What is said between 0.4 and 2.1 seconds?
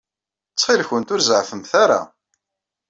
Ttxil-kent, ur zeɛɛfemt ara.